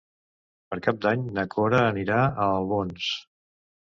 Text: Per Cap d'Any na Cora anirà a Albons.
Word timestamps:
Per 0.71 0.77
Cap 0.87 1.03
d'Any 1.03 1.27
na 1.37 1.45
Cora 1.57 1.83
anirà 1.93 2.17
a 2.23 2.49
Albons. 2.57 3.11